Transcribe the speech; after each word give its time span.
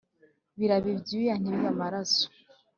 birabe 0.57 0.89
ibyuya 0.95 1.33
ntibibe 1.37 1.67
amaraso 1.73 2.25